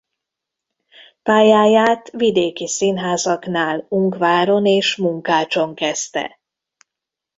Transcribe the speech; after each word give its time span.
Pályáját 1.23 2.09
vidéki 2.11 2.67
színházaknál 2.67 3.85
Ungváron 3.89 4.65
és 4.65 4.95
Munkácson 4.95 5.75
kezdte. 5.75 6.39